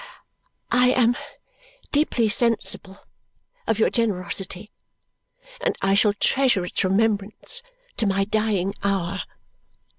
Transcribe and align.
"I 0.71 0.87
am 0.93 1.15
deeply 1.91 2.27
sensible 2.27 3.03
of 3.67 3.77
your 3.77 3.91
generosity, 3.91 4.71
and 5.63 5.77
I 5.79 5.93
shall 5.93 6.13
treasure 6.13 6.65
its 6.65 6.83
remembrance 6.83 7.61
to 7.97 8.07
my 8.07 8.25
dying 8.25 8.73
hour. 8.83 9.21